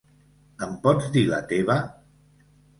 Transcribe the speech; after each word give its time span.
Em 0.67 0.73
pots 0.87 1.13
dir 1.17 1.25
la 1.33 1.43
teva!? 1.53 1.79